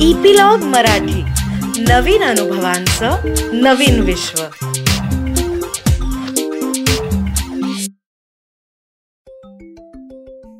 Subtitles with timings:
[0.00, 1.22] Epilogue Marathi.
[1.82, 3.10] नवीन अनुभवांचं
[3.52, 4.42] नवीन विश्व.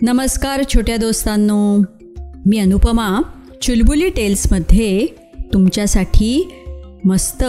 [0.02, 1.78] नमस्कार छोट्या दोस्तांनो.
[2.46, 3.20] मी अनुपमा
[3.62, 5.06] चुलबुली टेल्समध्ये
[5.52, 6.52] तुमच्यासाठी
[7.04, 7.44] मस्त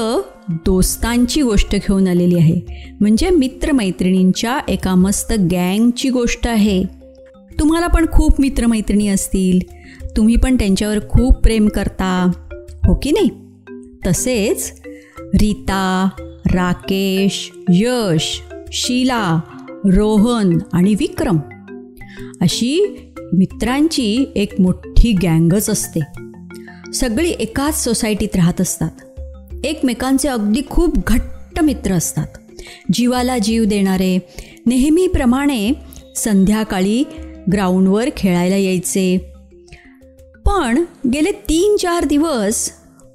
[0.49, 2.88] दोस्तांची गोष्ट घेऊन आलेली आहे.
[2.99, 6.83] म्हणजे मित्रमैत्रिणींच्या एका मस्त गँगची गोष्ट आहे.
[7.59, 9.77] तुम्हाला पण खूप मित्रमैत्रिणी असतील.
[10.17, 12.31] तुम्ही पण त्यांच्यावर खूप प्रेम करता.
[12.87, 13.29] हो की नाही?
[14.07, 14.81] तसेच
[15.19, 16.09] रीता
[16.53, 18.41] राकेश यश
[18.73, 19.39] शीला
[19.85, 21.37] रोहन आणि विक्रम
[22.41, 22.99] अशी
[23.33, 25.99] मित्रांची एक मोठी गँगच असते.
[26.93, 28.91] सगळी एकाच सोसायटीत राहत असतात.
[29.63, 32.27] एकमेकांचे अगदी खूप घट्ट मित्र असतात.
[32.93, 34.19] जीवाला जीव देणारे
[34.65, 35.71] नेहमीप्रमाणे
[36.15, 37.03] संध्याकाळी
[37.52, 39.33] ग्राउंडवर खेळायला यायचे.
[40.47, 40.83] पण
[41.14, 42.71] गेले तीन चार दिवस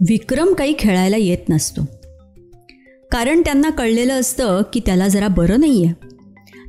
[0.08, 1.82] विक्रम काही खेळायला येत नसतो.
[3.10, 6.06] कारण त्यांना कळलेलं असतं की त्याला जरा बरं नाही आहे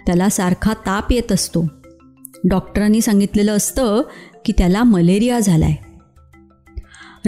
[0.06, 1.66] त्याला सारखा ताप येत असतो.
[2.50, 4.02] डॉक्टरांनी सांगितलेलं असतं
[4.46, 5.92] की त्याला मलेरिया झाला आहे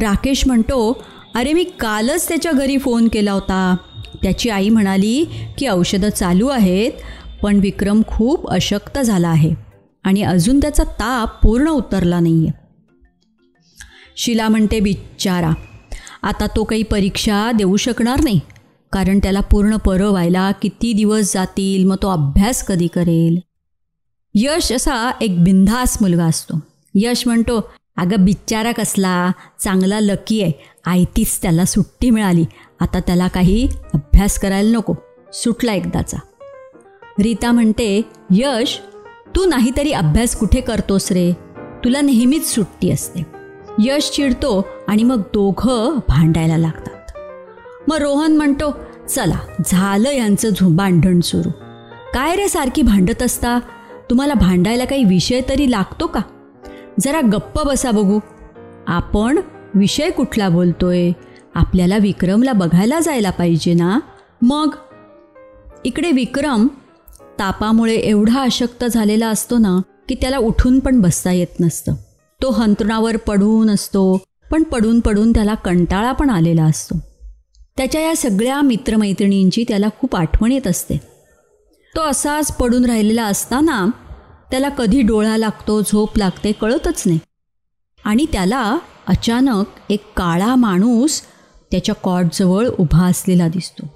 [0.02, 1.02] राकेश म्हणतो
[1.36, 3.76] अरे मी कालच त्याच्या घरी फोन केला होता.
[4.24, 5.24] त्याची आई म्हणाली
[5.58, 6.92] की औषधं चालू आहेत
[7.44, 9.54] पण विक्रम खूप अशक्त झाला आहे
[10.04, 12.65] आणि अजून त्याचा ताप पूर्ण उतरला नाही आहे
[14.16, 15.52] शिला म्हणते बिचारा
[16.24, 18.40] आता तो काही परीक्षा देऊ शकणार नाही.
[18.92, 23.40] कारण त्याला पूर्ण परं व्हायला किती दिवस जातील मग तो अभ्यास कधी करेल?
[24.36, 26.60] यश असा एक बिंधास मुलगा असतो.
[26.96, 29.32] यश म्हणतो अगं बिचारा कसला
[29.64, 30.52] चांगला लकी आहे.
[30.86, 32.46] आयतीच त्याला सुट्टी मिळाली.
[32.80, 34.94] आता त्याला काही अभ्यास करायला नको.
[35.34, 36.18] सुटला एकदाचा.
[37.20, 38.80] रीता म्हणते यश
[39.36, 41.32] तू नाहीतरी अभ्यास कुठे करतोस रे?
[41.84, 43.45] तुला नेहमीच सुट्टी असते.
[43.80, 47.12] यश चिडतो आणि मग दोघं भांडायला लागतात.
[47.88, 48.76] मग रोहन म्हणतो
[49.10, 51.50] चला झालं यांचं झु भांडण सुरू.
[52.14, 53.60] काय रे सारखी भांडत असता?
[54.10, 56.22] तुम्हाला भांडायला काही विषय तरी लागतो का?
[57.00, 58.20] जरा गप्प बसा बघू.
[58.88, 59.40] आपण
[59.74, 61.12] विषय कुठला बोलतोय?
[61.56, 64.00] आपल्याला विक्रमला बघायला जायला पाहिजे ना?
[64.42, 64.70] मग
[65.86, 66.68] इकडे विक्रम
[67.40, 71.94] तापामुळे एवढा अशक्त झालेला असतो ना की त्याला उठून पण बसता येत नसतं.
[72.46, 77.00] तो हंतरुणावर पडून असतो पण पडून पडून त्याला कंटाळा पण आलेला असतो.
[77.78, 80.98] त्याच्या या सगळ्या मित्रमैत्रिणींची त्याला खूप आठवण येत असते.
[81.96, 83.88] तो असाच पडून राहिलेला असताना
[84.52, 87.20] त्याला कधी डोळा लागतो झोप लागते कळतच नाही.
[88.06, 88.78] आणि त्याला
[89.08, 91.22] अचानक एक काळा माणूस
[91.72, 93.88] त्याच्या कॉटजवळ उभा असलेला दिसतो.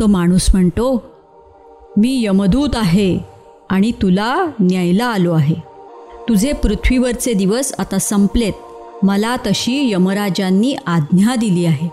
[0.00, 1.04] तो माणूस म्हणतो
[1.96, 3.18] मी यमदूत आहे
[3.70, 5.69] आणि तुला न्यायला आलो आहे.
[6.30, 8.52] तुझे पृथ्वीवरचे दिवस आता संपलेत.
[9.02, 11.88] मला तशी यमराजांनी आज्ञा दिली आहे.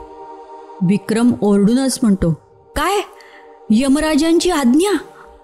[0.81, 2.33] विक्रम ओरडूनच म्हणतो
[2.75, 3.01] काय?
[3.69, 4.91] यमराजांची आज्ञा?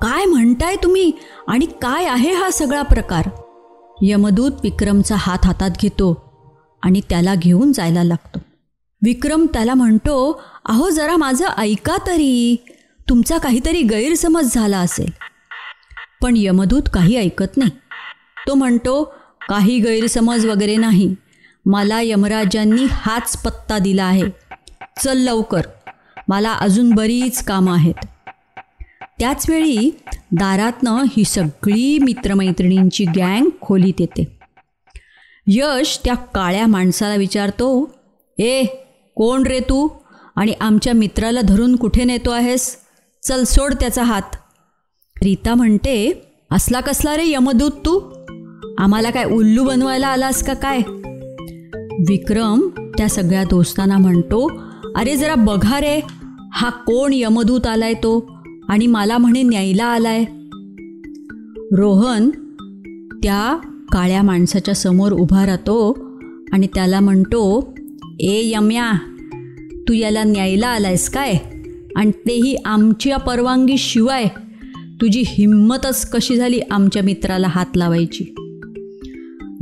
[0.01, 1.11] काय म्हणताय तुम्ही?
[1.47, 3.29] आणि काय आहे हा सगळा प्रकार?
[4.01, 6.23] यमदूत विक्रमचा हात हातात घेतो
[6.83, 8.39] आणि त्याला घेऊन जायला लागतो.
[9.03, 12.55] विक्रम त्याला म्हणतो अहो जरा माझं ऐका तरी.
[13.09, 15.09] तुमचा काहीतरी गैरसमज झाला असेल.
[16.21, 17.71] पण यमदूत काही ऐकत नाही.
[18.47, 19.03] तो म्हणतो
[19.49, 21.15] काही गैरसमज वगैरे नाही.
[21.65, 24.23] मला यमराजांनी हाच पत्ता दिला आहे.
[25.03, 25.61] चल लवकर.
[26.27, 27.93] मला अजून बरीच कामं आहेत.
[29.19, 29.97] त्याचवेळी
[30.31, 34.39] दारातनं ही सगळी मित्रमैत्रिणींची गँग खोलीत येते.
[35.47, 37.95] यश त्या काळ्या माणसाला विचारतो
[38.39, 38.65] ए
[39.15, 39.87] कोण रे तू?
[40.35, 42.77] आणि आमच्या मित्राला धरून कुठे नेतो आहेस?
[43.23, 44.35] चल सोड त्याचा हात.
[45.23, 48.22] रीता म्हणते असला कसला रे यमदूत तू?
[48.77, 50.77] आम्हाला काय उल्लू बनवायला आलास का काय?
[52.09, 52.61] विक्रम
[52.97, 54.51] त्या सगळ्या दोस्तांना म्हणतो
[54.95, 56.01] अरे जरा बघा रे
[56.53, 58.29] हा कोण यमदूत आलाय तो?
[58.69, 60.23] आणि मला म्हणे न्यायला आलाय.
[61.77, 62.29] रोहन
[63.23, 63.57] त्या
[63.91, 66.09] काळ्या माणसाच्या समोर उभा राहतो
[66.53, 67.73] आणि त्याला म्हणतो
[68.19, 68.91] ए यम्या
[69.87, 71.33] तू याला न्यायला आलायस काय?
[71.95, 74.25] आणि तेही आमच्या परवानगीशिवाय
[75.01, 78.42] तुझी हिंमतच कशी झाली आमच्या मित्राला हात लावायची?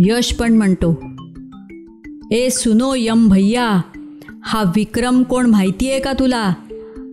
[0.06, 1.04] यश पण म्हणतो.
[2.32, 3.82] ए सुनो यम भैया
[4.44, 6.54] हा विक्रम कोण माहिती आहे का तुला?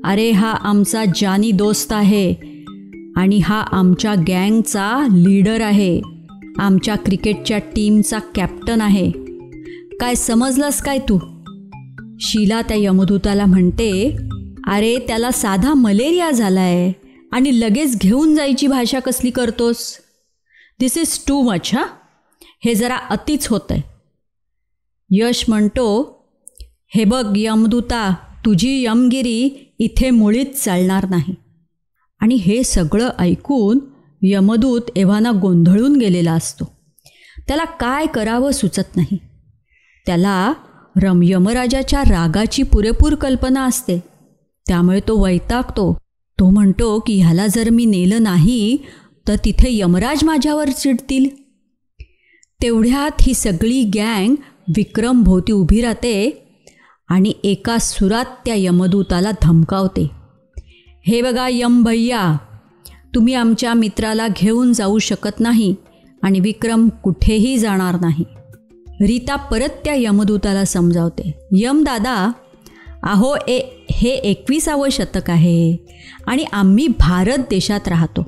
[0.05, 2.35] अरे हा आमचा जानी दोस्त आहे
[3.17, 6.00] आणि हा आमच्या गँगचा लीडर आहे.
[6.58, 9.11] आमच्या क्रिकेटच्या टीमचा कॅप्टन आहे.
[10.00, 11.19] काय समजलास काय तू?
[12.20, 14.17] शीला त्या यमदूताला म्हणते
[14.67, 16.93] अरे त्याला साधा मलेरिया झाला आहे
[17.32, 19.94] आणि लगेच घेऊन जायची भाषा कसली करतोस?
[20.81, 21.85] दिस इज टू मच हा
[22.65, 23.83] हे जरा अतिच होतं आहे
[25.11, 26.19] यश म्हणतो
[26.95, 28.15] हे बघ यमदूता
[28.45, 31.35] तुझी यमगिरी इथे मुळीच चालणार नाही.
[32.21, 33.79] आणि हे सगळं ऐकून
[34.23, 36.73] यमदूत एव्हाना गोंधळून गेलेला असतो.
[37.49, 39.19] त्याला काय करावं सुचत नाही.
[40.07, 40.53] त्याला
[41.03, 43.99] रम यमराजाच्या रागाची पुरेपूर कल्पना असते.
[44.69, 45.99] त्यामुळे तो वैतागतो.
[46.39, 48.79] तो म्हणतो की ह्याला जर मी नेलं नाही
[49.29, 51.38] तर तिथे यमराज माझ्यावर चिडतील.
[52.63, 54.35] तेवढ्यात ही सगळी गँग
[54.77, 56.15] विक्रम भोवती उभी राहते
[57.09, 60.11] आणि एका सुरात त्या यमदूताला धमकावते.
[61.07, 62.23] हे बघा यम भैया
[63.15, 65.75] तुम्ही आमच्या मित्राला घेऊन जाऊ शकत नाही
[66.23, 68.25] आणि विक्रम कुठेही जाणार नाही.
[69.01, 71.33] रीता परत त्या यमदूताला समजावते.
[71.53, 72.17] यम दादा
[73.03, 73.61] अहो ए
[73.91, 75.77] हे एकविसावं शतक आहे
[76.27, 78.27] आणि आम्ही भारत देशात राहतो.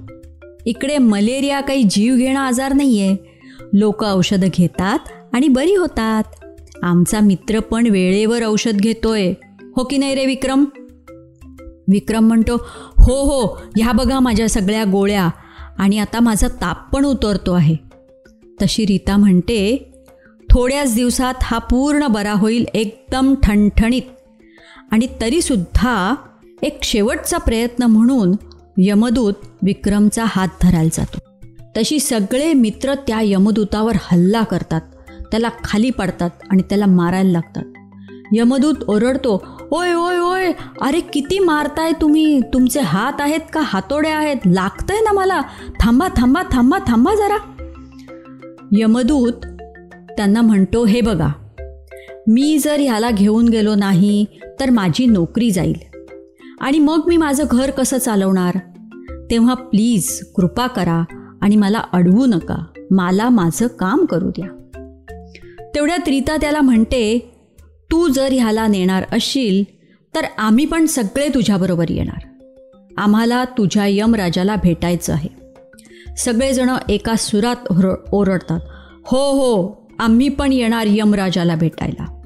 [0.67, 3.30] इकडे मलेरिया काही जीव घेणं आजार नाही आहे
[3.72, 4.99] लोक औषधं घेतात
[5.32, 6.22] आणि बरी होतात.
[6.82, 9.32] आमचा मित्र पण वेळेवर औषध घेतोय.
[9.76, 10.64] हो की नाही रे विक्रम?
[11.93, 12.55] विक्रम म्हणतो
[12.99, 15.31] हो हो ह्या बघा माझ्या सगळ्या गोळ्या.
[15.78, 17.76] आणि आता माझा ताप पण उतरतो आहे.
[18.62, 19.93] तशी रीता म्हणते
[20.50, 24.02] थोड्याच दिवसात हा पूर्ण बरा होईल एकदम ठणठणीत.
[24.90, 26.14] आणि तरीसुद्धा
[26.62, 28.32] एक शेवटचा प्रयत्न म्हणून
[28.78, 31.30] यमदूत विक्रमचा हात धरायला जातो.
[31.76, 34.81] तशी सगळे मित्र त्या यमदूतावर हल्ला करतात.
[35.31, 37.62] त्याला खाली पडतात आणि त्याला मारायला लागतात.
[38.32, 40.52] यमदूत ओरडतो ओय ओय ओय
[40.82, 42.40] अरे किती मारताय तुम्ही?
[42.40, 43.61] तुमचे हात आहेत का?
[43.64, 44.37] हातोडे आहेत?
[44.46, 45.43] लागतंय ना मला?
[45.81, 47.37] थांबा थांबा थांबा थांबा जरा.
[48.72, 49.32] यमदूत
[50.17, 51.28] त्यांना म्हणतो हे बघा
[52.28, 54.26] मी जर ह्याला घेऊन गेलो नाही
[54.61, 55.76] तर माझी नोकरी जाईल.
[56.61, 58.58] आणि मग मी माझं घर कसं चालवणार?
[59.31, 61.05] तेव्हा प्लीज कृपा करा
[61.40, 62.64] आणि मला अडवू नका.
[62.90, 64.48] मला माझं काम करू द्या.
[65.75, 67.32] तेवढ्यात रीता त्याला म्हणते
[67.90, 69.64] तू जर ह्याला नेणार असशील
[70.14, 72.22] तर आम्ही पण सगळे तुझ्याबरोबर येणार.
[72.96, 75.28] आम्हाला तुझ्या यमराजाला भेटायचं आहे.
[76.19, 77.72] सगळेजणं एका सुरात
[78.12, 78.60] ओरडतात
[79.04, 82.22] हो हो आम्ही पण येणार यमराजाला भेटायला.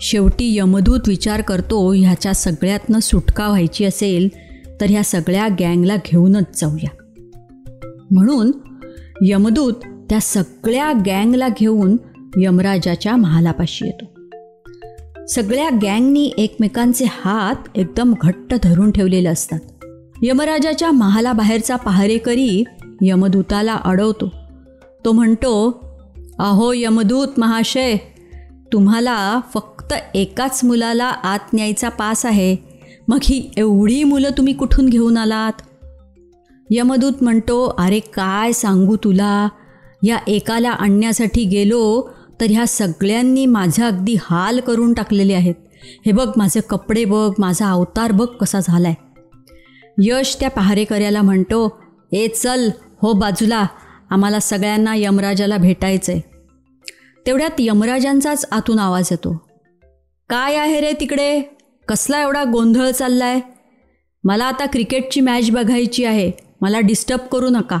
[0.00, 4.28] शेवटी यमदूत विचार करतो ह्याच्या सगळ्यातनं सुटका व्हायची असेल
[4.80, 7.05] तर ह्या सगळ्या गँगला घेऊनच जाऊया.
[8.10, 8.52] म्हणून
[9.22, 9.72] यमदूत
[10.10, 11.96] त्या सगळ्या गँगला घेऊन
[12.36, 14.04] यमराजाच्या महालापाशी येतो.
[15.26, 19.58] सगळ्या गँगनी एकमेकांचे हात एकदम घट्ट धरून ठेवलेले असतात.
[20.22, 22.64] यमराजाच्या महालाबाहेरचा पहारेकरी
[23.02, 24.32] यमदूताला अडवतो.
[25.04, 25.84] तो म्हणतो
[26.38, 27.96] अहो यमदूत महाशय
[28.72, 32.56] तुम्हाला फक्त एकाच मुलाला आत न्यायचा पास आहे.
[33.08, 35.52] मग ही एवढी मुलं तुम्ही कुठून घेऊन आलात?
[36.70, 39.48] यमदूत म्हणतो अरे काय सांगू तुला?
[40.02, 42.10] या एकाला आणण्यासाठी गेलो
[42.40, 45.54] तर ह्या सगळ्यांनी माझा अगदी हाल करून टाकलेले आहेत.
[46.06, 49.04] हे बघ माझे कपडे बघ माझा अवतार बघ कसा झाला आहे
[50.02, 51.78] यश त्या पहारेकऱ्याला म्हणतो
[52.12, 52.68] ए चल
[53.02, 53.66] हो बाजूला
[54.10, 56.20] आम्हाला सगळ्यांना यमराजाला भेटायचं आहे
[57.26, 59.40] तेवढ्यात यमराजांचाच आतून आवाज येतो.
[60.30, 61.40] काय आहे रे तिकडे?
[61.88, 63.40] कसला एवढा गोंधळ चाललाय?
[64.24, 66.45] मला आता क्रिकेटची मॅच बघायची आहे.
[66.60, 67.78] मला डिस्टर्ब करू नका.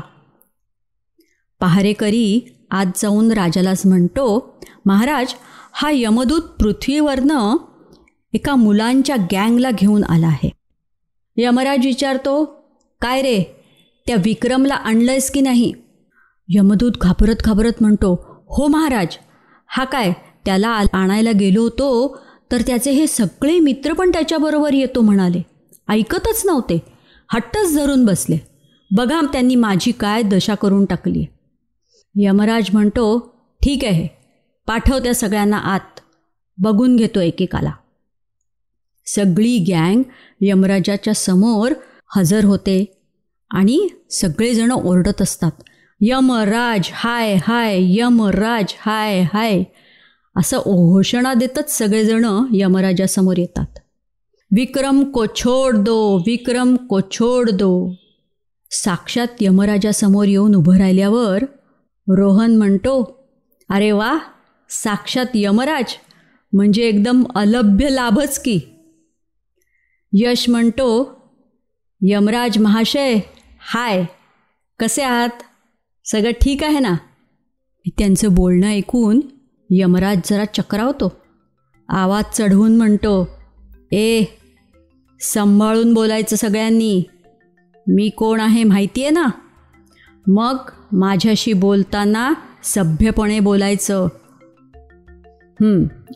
[1.60, 2.40] पहारेकरी
[2.70, 4.26] आज जाऊन राजालाच म्हणतो
[4.86, 5.34] महाराज
[5.72, 7.56] हा यमदूत पृथ्वीवरनं
[8.32, 10.50] एका मुलांच्या गँगला घेऊन आला आहे.
[11.36, 12.44] यमराज विचारतो
[13.00, 13.42] काय रे
[14.06, 15.72] त्या विक्रमला आणलंयस की नाही?
[16.48, 18.14] यमदूत घाबरत घाबरत म्हणतो
[18.48, 19.16] हो महाराज
[19.66, 20.12] हा काय
[20.44, 22.16] त्याला आणायला गेलो होतो
[22.52, 25.42] तर त्याचे हे सगळे मित्र पण त्याच्याबरोबर येतो म्हणाले.
[25.88, 26.78] ऐकतच नव्हते.
[27.32, 28.55] हट्टच धरून बसले.
[28.90, 31.24] बघा त्यांनी माझी काय दशा करून टाकली.
[32.14, 33.18] यमराज म्हणतो
[33.62, 34.08] ठीक आहे
[34.66, 36.00] पाठव त्या सगळ्यांना आत.
[36.58, 37.72] बघून घेतो एकेकाला.
[39.06, 40.02] सगळी गँग
[40.40, 41.72] यमराजाच्या समोर
[42.16, 43.02] हजर होते
[43.50, 45.52] आणि सगळेजण ओरडत असतात.
[46.00, 49.62] यमराज हाय हाय यमराज हाय हाय.
[50.36, 53.78] असं घोषणा देतच सगळेजण यमराजासमोर येतात.
[54.56, 57.94] विक्रम को छोड दो विक्रम को छोड दो.
[58.70, 61.44] साक्षात यमराजासमोर येऊन उभं राहिल्यावर
[62.08, 63.24] रोहन म्हणतो
[63.70, 64.18] अरे वा
[64.70, 65.94] साक्षात यमराज
[66.52, 68.60] म्हणजे एकदम अलभ्य लाभच की.
[70.12, 70.88] यश म्हणतो
[72.00, 73.18] यमराज महाशय
[73.60, 74.04] हाय
[74.80, 75.42] कसे आहात?
[76.04, 76.94] सगळं ठीक आहे ना?
[77.98, 79.20] त्यांचं बोलणं ऐकून
[79.70, 81.12] यमराज जरा चक्रावतो.
[81.88, 83.28] आवाज चढवून म्हणतो
[83.92, 84.24] ए
[85.20, 87.02] सांभाळून बोलायचं सगळ्यांनी.
[87.86, 89.26] मी कोण आहे माहिती आहे ना?
[90.26, 90.56] मग
[90.92, 92.32] माझ्याशी बोलताना
[92.64, 94.08] सभ्यपणे बोलायचं.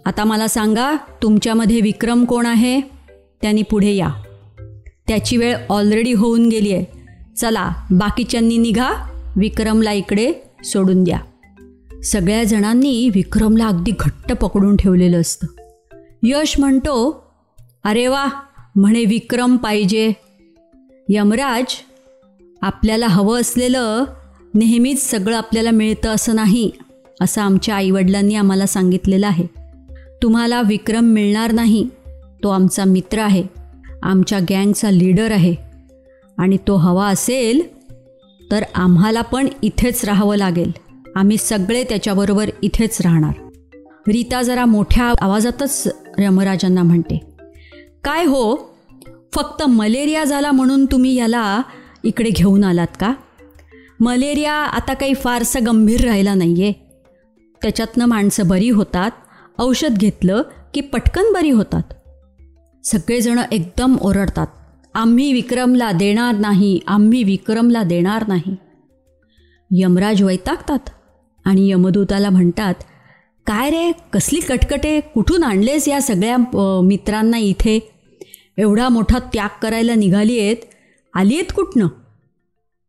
[0.07, 2.81] आता मला सांगा तुमच्यामध्ये विक्रम कोण आहे?
[3.43, 4.11] त्यांनी पुढे या.
[5.09, 6.85] त्याची वेळ ऑलरेडी होऊन गेली आहे
[7.37, 8.91] चला बाकीच्यांनी निघा
[9.37, 10.33] विक्रमला इकडे
[10.65, 11.19] सोडून द्या.
[12.05, 15.47] सगळ्या जणांनी विक्रमला अगदी घट्ट पकडून ठेवलेलं असतं.
[16.23, 17.25] यश म्हणतो
[17.85, 18.27] अरे वा
[18.77, 20.13] म्हणे विक्रम पाहिजे.
[21.13, 21.65] यमराज
[22.63, 24.05] आपल्याला हवं असलेलं
[24.55, 26.71] नेहमीच सगळं आपल्याला मिळतं असं नाही
[27.21, 29.47] असं आमच्या आईवडिलांनी आम्हाला सांगितलेलं आहे.
[30.23, 31.89] तुम्हाला विक्रम मिळणार नाही
[32.43, 33.43] तो आमचा मित्र आहे
[34.03, 35.55] आमच्या गँगचा लीडर आहे.
[36.39, 37.63] आणि तो हवा असेल
[38.51, 40.73] तर आम्हाला पण इथेच राहावं लागेल.
[41.17, 43.33] आम्ही सगळे त्याच्याबरोबर इथेच राहणार.
[44.09, 45.89] रीता जरा मोठ्या आवाजातच
[46.19, 47.21] यमराजांना म्हणते
[48.05, 48.70] काय हो?
[49.33, 51.63] फक्त मलेरिया झाला म्हणून तुम्ही याला
[52.05, 53.13] इकडे घेऊन आलात का?
[54.01, 56.73] मलेरिया आता काही फारसं गंभीर राहिला नाही आहे
[57.63, 59.11] त्याच्यातनं माणसं बरी होतात
[59.59, 60.43] औषध घेतलं
[60.75, 61.83] की पटकन बरी होतात.
[62.85, 64.47] सगळेजणं एकदम ओरडतात
[64.95, 68.57] आम्ही विक्रमला देणार नाही आम्ही विक्रमला देणार नाही.
[69.71, 70.91] यमराज वैतागतात
[71.45, 72.75] आणि यमदूताला म्हणतात
[73.47, 76.37] काय रे कसली कटकटे कुठून आणलेस या सगळ्या
[76.83, 77.79] मित्रांना इथे?
[78.59, 80.57] एवढा मोठा त्याग करायला निघाली आहेत
[81.15, 81.87] आली आहेत कुठनं?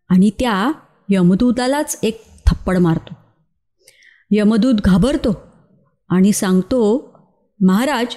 [0.10, 0.72] आणि त्या
[1.10, 3.14] यमदूतालाच एक थप्पड मारतो.
[4.32, 5.34] यमदूत घाबरतो
[6.10, 6.82] आणि सांगतो
[7.60, 8.16] महाराज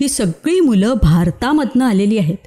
[0.00, 2.46] ही सगळी मुलं भारतामधनं आलेली आहेत.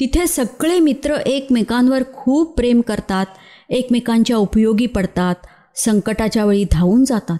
[0.00, 3.26] तिथे सगळे मित्र एकमेकांवर खूप प्रेम करतात
[3.70, 5.34] एकमेकांच्या उपयोगी पडतात
[5.76, 7.38] संकटाच्या वेळी धावून जातात.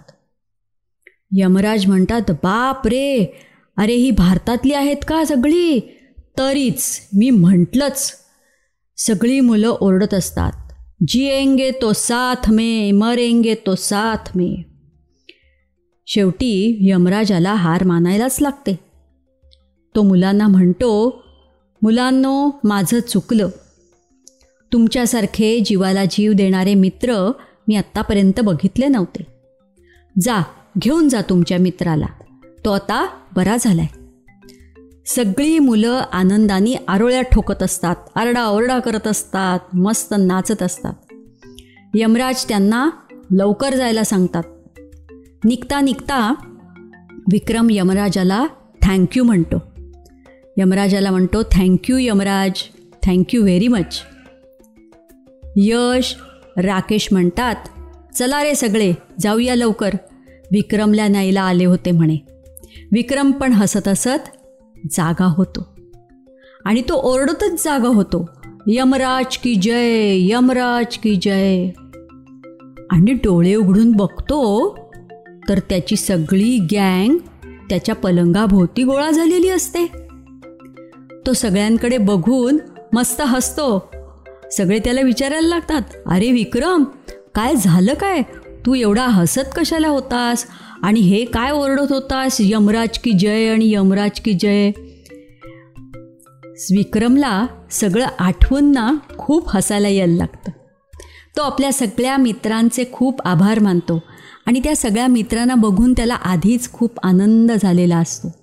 [1.31, 3.25] यमराज म्हणतात बाप रे!
[3.77, 5.79] अरे ही भारतातली आहेत का सगळी?
[6.37, 8.13] तरीच मी म्हटलंच
[8.97, 10.51] सगळी मुलं ओरडत असतात.
[11.07, 14.63] जिएंगे तो साथ में मरेंगे तो साथ में.
[16.07, 18.79] शेवटी यमराजाला हार मानायलाच लागते.
[19.95, 21.23] तो मुलांना म्हणतो
[21.81, 23.49] मुलांनो माझं चुकलं.
[24.73, 27.31] तुमच्यासारखे जीवाला जीव देणारे मित्र
[27.67, 29.25] मी आत्तापर्यंत बघितले नव्हते.
[30.21, 30.43] जा
[30.79, 32.07] घेऊन जा तुमच्या मित्राला.
[32.65, 34.04] तो आता बरा झालाय.
[35.05, 40.93] सगळी मुलं आनंदाने आरोळ्या ठोकत असतात आरडाओरडा करत असतात मस्त नाचत असतात.
[41.95, 42.89] यमराज त्यांना
[43.31, 44.43] लवकर जायला सांगतात.
[45.45, 46.33] निघता निघता
[47.31, 48.45] विक्रम यमराजाला
[48.81, 49.55] थँक्यू म्हणतो.
[50.57, 52.51] यमराजाला म्हणतो thank you Yamraj.
[53.03, 54.01] Thank you very much
[55.55, 56.15] Yash
[56.57, 57.55] Rakesh म्हणतात
[58.15, 59.89] चला रे सगळे जाऊया लवकर.
[60.51, 62.17] विक्रमला न्यायला आले होते म्हणे.
[62.91, 64.29] विक्रम पण हसत हसत
[64.91, 65.75] जागा होतो.
[66.65, 68.29] आणि तो ओरडतच जागा होतो.
[68.67, 71.69] यमराज की जय यमराज की जय.
[72.91, 74.75] आणि डोळे उघडून बघतो
[75.49, 77.17] तर त्याची सगळी गँग
[77.69, 79.87] त्याच्या पलंगाभोवती गोळा झालेली असते.
[81.25, 82.57] तो सगळ्यांकडे बघून
[82.93, 83.91] मस्त हसतो.
[84.51, 86.83] सगळे त्याला विचारायला लागतात अरे विक्रम
[87.35, 88.21] काय झालं काय?
[88.65, 90.45] तू एवढा हसत कशाला होतास?
[90.83, 92.37] आणि हे काय ओरडत होतास?
[92.39, 94.71] यमराज की जय आणि यमराज की जय.
[96.71, 100.51] विक्रमला सगळं आठवून ना खूप हसायला यायला लागतं.
[101.37, 104.03] तो आपल्या सगळ्या मित्रांचे खूप आभार मानतो
[104.45, 108.35] आणि त्या सगळ्या मित्रांना बघून त्याला आधीच खूप आनंद झालेला असतो.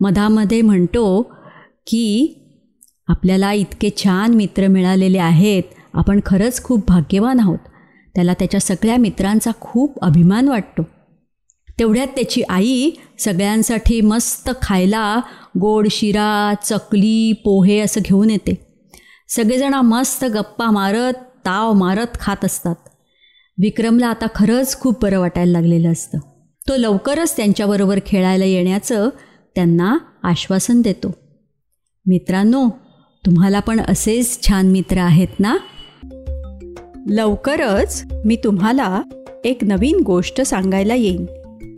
[0.00, 1.32] मधामध्ये म्हणतो
[1.86, 2.34] की
[3.08, 5.62] आपल्याला इतके छान मित्र मिळालेले आहेत.
[5.94, 7.58] आपण खरंच खूप भाग्यवान आहोत.
[8.14, 10.82] त्याला त्याच्या सगळ्या मित्रांचा खूप अभिमान वाटतो.
[11.78, 15.20] तेवढ्यात त्याची आई सगळ्यांसाठी मस्त खायला
[15.60, 18.66] गोड शिरा चकली पोहे असं घेऊन येते.
[19.28, 21.12] सगळेजण मस्त गप्पा मारत
[21.46, 22.74] ताव मारत खात असतात.
[23.58, 26.18] विक्रमला आता खरंच खूप बरं वाटायला लागलेलं असतं.
[26.68, 29.08] तो लवकरच त्यांच्याबरोबर खेळायला येण्याचं
[29.54, 31.14] त्यांना आश्वासन देतो.
[32.06, 32.68] मित्रांनो
[33.26, 35.56] तुम्हाला पण असेच छान मित्र आहेत ना?
[37.08, 39.02] लवकरच मी तुम्हाला
[39.44, 41.26] एक नवीन गोष्ट सांगायला येईन.